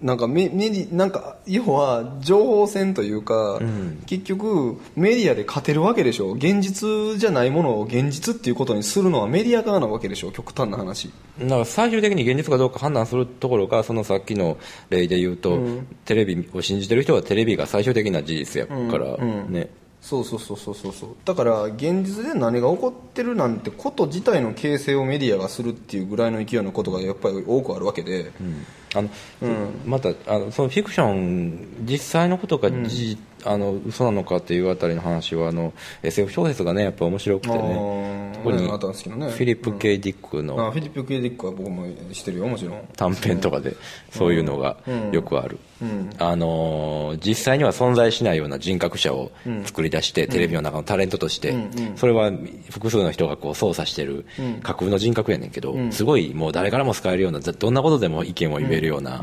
[0.00, 3.60] なんかメメディなんか要は情報戦というか、
[4.06, 11.10] 結局メディアで勝てるわけでしょ現実じゃないものを現実っていうことにするのはメディア側なわけでしょ極端な話。
[11.40, 14.58] だから最終的に現実かどうか判断するところがそのさっきの
[14.90, 15.58] 例で言うと、
[16.04, 19.52] テレビを信じてる人はテレビが最終的な事実やから、うん。
[19.52, 20.92] ねそうそうそうそうそう。
[20.92, 28.32] そうだから現実で何が起こってるなんてこと自体の形成をメディアがするっていうぐらいの勢いのことがやっぱり多くあるわけで、
[28.94, 29.10] あの、
[29.84, 35.72] またあのそのフィクション実際のことが事、あの嘘なのかっていうあたりの話はあの
[36.02, 38.68] SF 小説がねやっぱ面白くてあねー特に
[39.30, 40.66] フィリップ・ケイ・ディックの。
[40.66, 42.88] あフィリップ・ケイディックは僕もしてるよもちろん。
[42.96, 43.76] 短編とかで
[44.10, 44.76] そういうのが
[45.12, 46.10] よくある、うん。
[46.18, 49.30] あのー実際には存在しないような人格者を
[49.64, 51.54] 作り出して、テレビの中のタレントとして、
[51.96, 52.30] それは
[52.70, 54.24] 複数の人がこう操作してる
[54.62, 59.22] 架空の人格やねんけど、すごいもう誰からも使えるようなどんなことでも意見を言えるような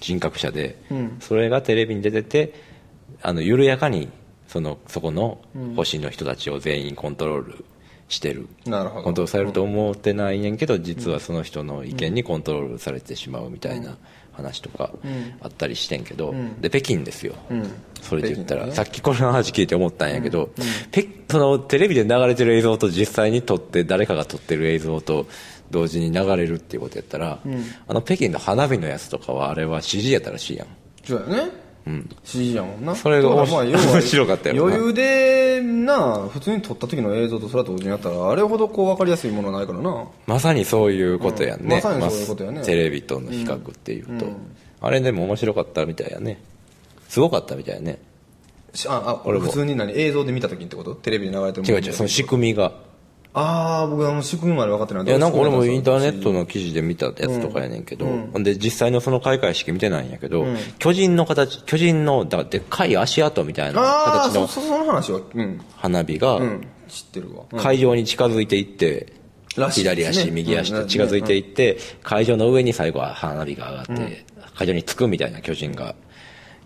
[0.00, 1.16] 人格者で、ん。
[1.20, 2.71] それがテレビに出てて
[3.22, 4.08] あの緩やかに
[4.48, 5.40] そのそこの
[5.76, 7.64] 星の人たちを全員コントロール
[8.08, 8.48] してる。
[8.66, 9.04] なるほど。
[9.04, 13.96] コントロールされると思ってないんやけど実はその人の意見にコントロールされてしまうみたいな
[14.32, 14.90] 話とか
[15.40, 17.34] あったりしてんけど、で北京ですよ、
[18.00, 18.72] それで言ったら、ね。
[18.72, 20.50] さっきこの話聞いて思ったんやけど、
[20.90, 25.26] ペそのテレビで流れてる映像と実際に撮って誰かが撮ってる映像と
[25.70, 27.40] 同時に流れるっていうことやったら、
[27.88, 30.68] あの北京の花火のやつとかはあれは CG やったらしいやん。
[31.04, 31.50] そうやね
[31.86, 32.10] うん。
[32.24, 32.84] CG やもん。
[32.84, 33.46] なそれが面
[34.00, 34.62] 白かったよな。
[34.62, 40.06] 余裕でな普通に撮った時の映像とそれは同時にやったらあれほどこう分かりやすいものはないからな。
[40.26, 42.56] まさにそういうことやんね、うんまさにそういうことやね。
[42.58, 44.26] まあテレビとの比較っていうと、
[44.80, 46.40] あれでも面白かったみたいやね。
[47.08, 47.98] すごかったみたいやね。
[48.74, 49.46] しああ俺も。
[49.46, 49.92] 普通に何？
[49.92, 50.94] 映像で見た時ってこと？
[50.94, 52.72] テレビで流れてるもの違う違うその仕組みが
[53.34, 55.04] ああ僕あの仕組みまで分かってない。
[55.04, 60.46] いやなんか俺もインターネットのの記事で見たやつとかやねんけど、ほんで実際のその開会式見てないんやけど、
[60.78, 65.60] 巨人の形巨人のだでっかい足跡みたいな形のそそその話はうん。
[65.76, 66.66] 花火がうん。
[66.88, 67.58] 知ってるわ、うん。
[67.58, 69.14] 会場に近づいていって、
[69.70, 70.82] 左足右足うん。
[70.82, 75.94] と近づいていって、会場の上に最後は花火が上がって、会場に着くみたいな巨人が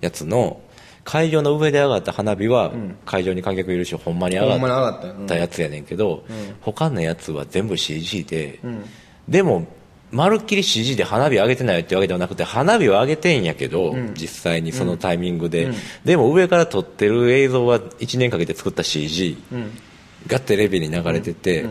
[0.00, 0.60] やつの
[1.06, 2.72] 会場の上で上がった花火は、
[3.06, 6.24] 会場に観客いるしほんまに上がったやつやねんけど、
[6.60, 8.58] 他のやつは全部 CG で、
[9.28, 9.68] でも
[10.10, 15.70] まるっきり CG で花火上げてないってわけではなくて花火は上げてんやけど、実際にそのタイミングで、
[16.04, 19.38] でも上から撮ってる映像は1年かけて作った CG
[20.26, 21.66] がテレビに流れてて、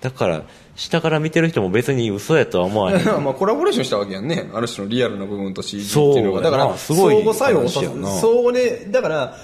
[0.00, 0.42] だから
[0.80, 3.04] 下から見てる人も別に嘘やとは思わへん。
[3.22, 4.48] まあコラボレーションしたわけやんね。
[4.54, 6.40] ある種のリアルな部分と CG っていうのが。
[6.40, 9.36] だから相互作用相互でだから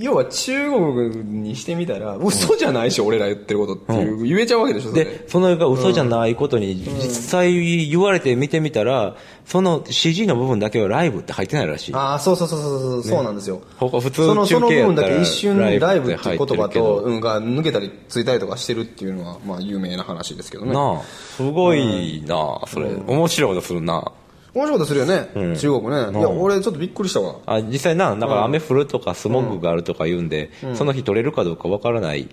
[0.00, 5.04] 要は中国にしてみたら嘘じゃないし、俺ら言ってることっていう、言えちゃうわけでしょそれ。
[5.04, 11.94] でそのが嘘じゃないことに実際言われて見てみたらその CG の部分だけはライブって入ってないらしい。
[11.94, 13.60] ああそうそうそうそうそう、そうなんですよ。
[13.76, 20.72] 他普通そのその部分だ中継やったらけ一瞬ライブっていう言葉と、うん、が抜けたりついたりとかしてるっていうのはまあ有名な話ですけどね。
[20.72, 22.90] なあすごいなあそれ。
[23.06, 24.12] 面白いことするな
[24.54, 27.36] 面白いことするよね、中国ね、いや俺ちょっとびっくりしたわ。
[27.46, 32.28] あ実際なだから雨降るとかスモッグがあるとか言うんで、その日撮れるかどうかわからない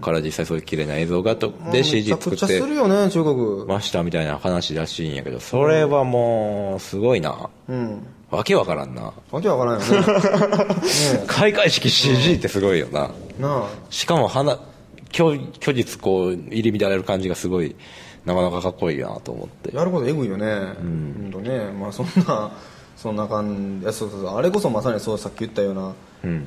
[0.00, 3.66] から実際そういう綺麗な映像がとで CG めちゃくちゃ作ってするよね中国。
[3.66, 8.06] ましたみたいな話らしいんやけどそれはもうすごいな、うん。
[8.30, 9.12] わけわからんな。
[9.32, 10.06] わけわからんよね。
[11.26, 13.10] 開会式 CG ってすごいよな、
[13.40, 13.68] なあ。
[13.90, 14.58] しかも花
[15.12, 17.74] 虚虚実こう入り乱れる感じがすごい
[18.24, 19.76] なかなかかっこいいなと思って。
[19.76, 20.46] やることエグいよね。
[20.46, 21.30] うん。
[21.32, 21.70] とね。
[21.72, 22.52] まあそんな
[22.96, 23.92] そんな感じ。
[23.92, 24.36] そうそうそう。
[24.36, 25.92] あれこそまさにそうさっき言ったような、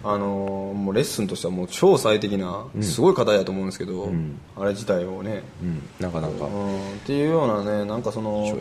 [0.04, 4.10] あのーもうレッスンとしてはもう超最適なすごい課題だと思うんですけど、
[4.56, 5.84] あれ自体をね、うん。
[6.00, 6.46] なかなか。
[6.46, 8.58] うん、っていうようなねなんかその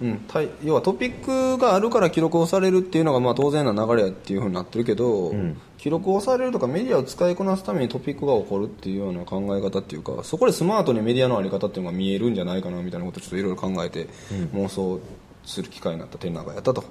[0.00, 5.32] うん、たい要はトピックがあるから記録をされるっていうのがまあ当然な流れやっていうふうになってるけど、
[5.76, 14.08] 記録をされるとかメディアを使いこなすためにトピックが起こるっていうような考え方っていうかそこでスマートにメディアのあり方っていうのが見えるんじゃないかなみたいなことをちょっといろいろ考えて
[14.54, 15.00] 妄想
[15.44, 16.84] する機会になった展覧会やったと。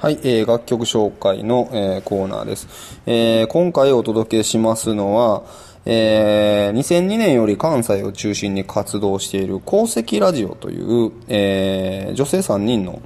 [0.00, 3.02] はい、えー楽曲紹介の、えーコーナーです。
[3.04, 5.42] えー今回お届けしますのは、
[5.86, 13.00] えー2002年より関西を中心に活動している鉱石ラジオという、えー女性3人の、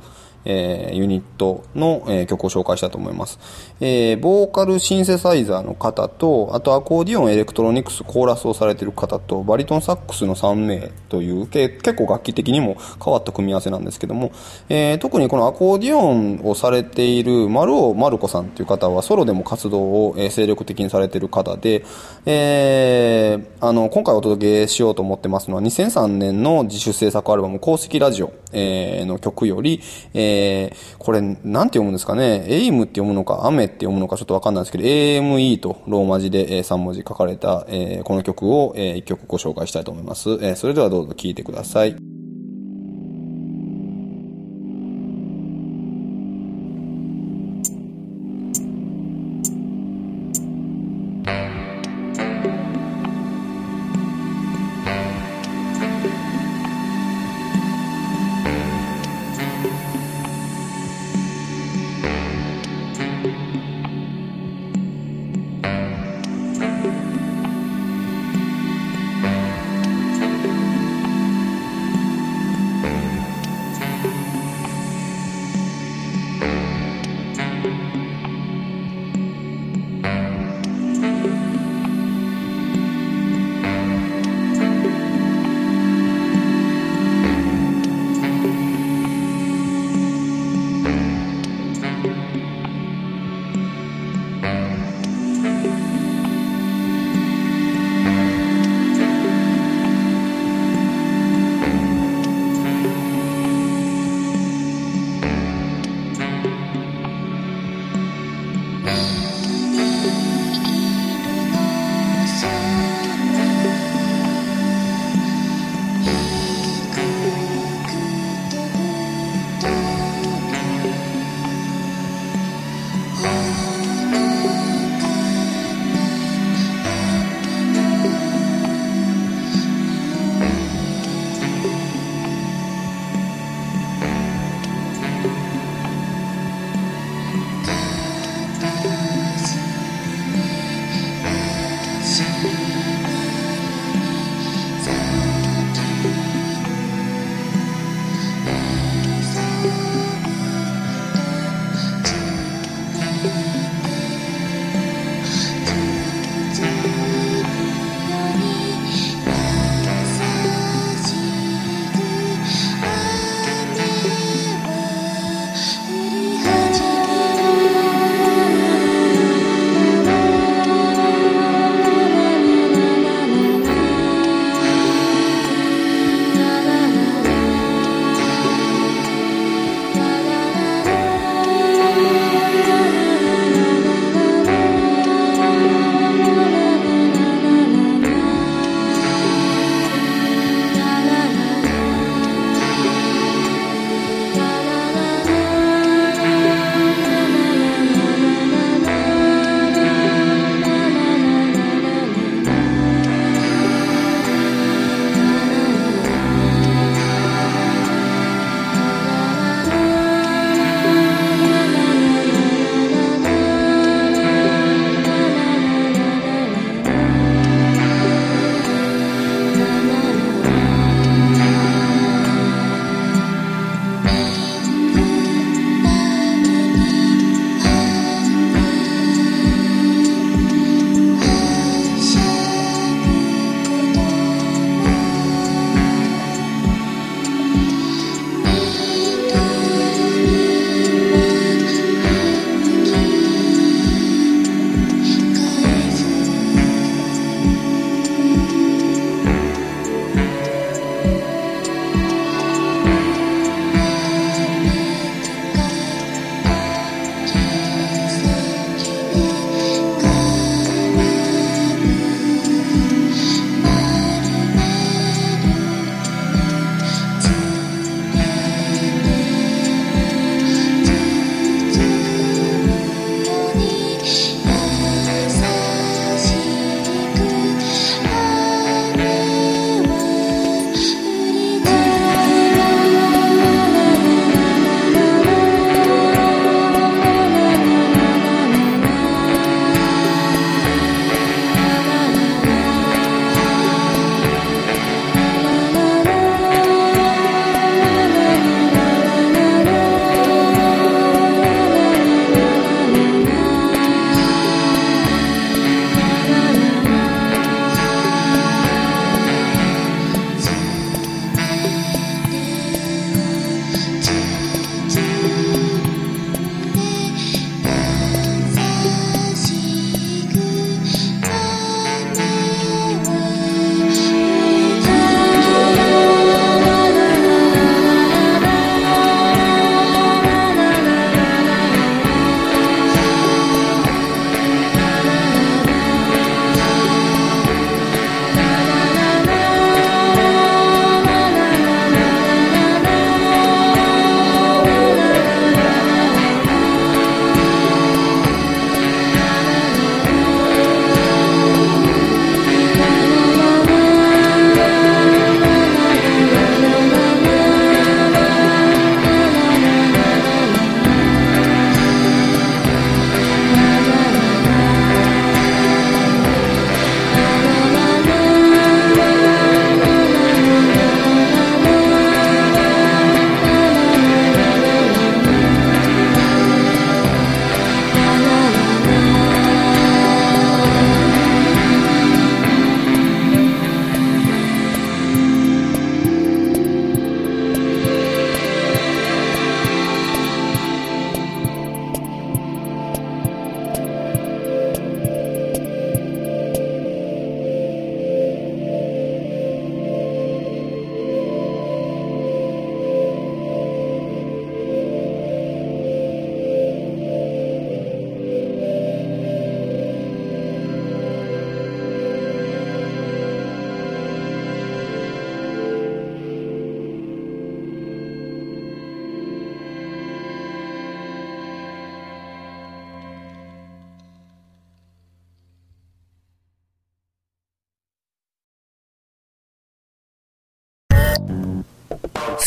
[0.44, 3.38] えーユニットの、えー曲を紹介したいと思います。
[3.80, 14.32] えーボーカルシンセサイザーの方と、あとアコーディオン、エレクトロニクス、コーラスをされている方と、バリトンサックスの3名という、け結構楽器的にも変わった組み合わせなんですけども、
[14.68, 21.84] えー特にこのアコーディオンをされている丸尾丸子さんという方はソロでも活動を、えー精力的にされている方で、
[22.26, 29.80] えーあの、今回お届けしようと思ってますのは2003年の自主制作アルバム公式ラジオ、えーの曲より、
[30.14, 40.30] えーこれなんて読むんですかね、エイムって読むのか、雨って読むのかちょっとわかんないですけど、AME とローマ字で、え3文字書かれた、えーこの曲を、え1曲ご紹介したいと思います。
[40.30, 42.23] えーそれではどうぞ聴いてください。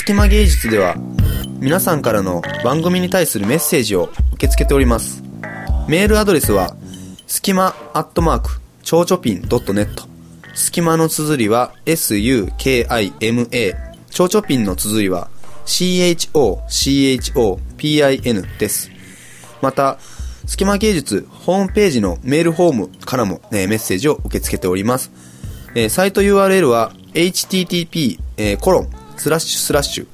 [0.07, 0.95] 隙間芸術では
[1.59, 5.21] 皆さんからの番組に対するメッセージを受け付けております。
[5.89, 6.77] メールアドレスは
[7.27, 10.07] すきまアットマークちょうちょぴん .net
[10.55, 13.75] 隙間の綴りは SUKIMA
[14.09, 15.27] ちょうちょぴんの綴りは
[15.65, 16.57] CHOCHOPIN
[18.57, 18.89] です。
[19.61, 19.97] また
[20.45, 25.11] 隙間芸術ホームページのメールフォームからも、ね、メッセージを受け付けております。
[25.75, 30.07] えー、サイト URL は http、えー、コロンスラッシュスラッシュ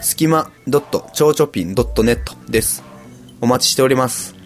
[0.00, 2.82] 隙間 .chochopin.net です。
[3.40, 4.41] お待ちしております。